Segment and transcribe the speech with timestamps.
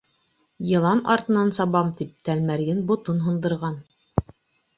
[0.69, 3.79] Йылан артынан сабам тип, тәлмәрйен ботон һындырған.